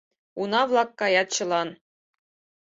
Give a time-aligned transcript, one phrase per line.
[0.41, 1.69] Уна-влак каят чылан.